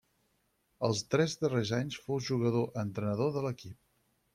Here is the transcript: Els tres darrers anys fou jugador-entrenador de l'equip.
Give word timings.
Els 0.87 1.03
tres 1.15 1.37
darrers 1.43 1.75
anys 1.83 2.01
fou 2.09 2.25
jugador-entrenador 2.31 3.35
de 3.41 3.47
l'equip. 3.49 3.83